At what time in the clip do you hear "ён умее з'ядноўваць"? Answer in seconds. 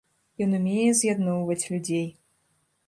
0.45-1.63